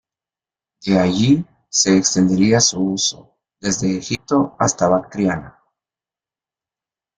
[0.83, 5.59] De allí se extendería su uso, desde Egipto hasta Bactriana.